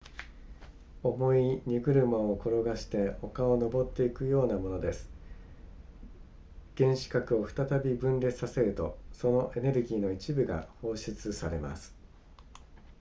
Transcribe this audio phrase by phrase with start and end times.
[1.03, 5.07] 重い荷車を転がして丘を登っていくようなものです
[6.75, 11.93] 原子核を再び分裂させるとそのエネルギーの一部が放出されます